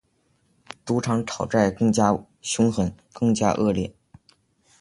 [0.83, 3.93] 赌场讨债更加兇狠、更加恶劣